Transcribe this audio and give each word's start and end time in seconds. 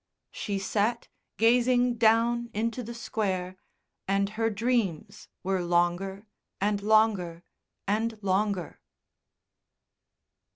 She 0.31 0.57
sat, 0.57 1.09
gazing 1.37 1.97
down 1.99 2.49
into 2.55 2.81
the 2.81 2.95
Square, 2.95 3.57
and 4.07 4.29
her 4.29 4.49
dreams 4.49 5.27
were 5.43 5.61
longer 5.63 6.25
and 6.59 6.81
longer 6.81 7.43
and 7.87 8.17
longer. 8.23 8.81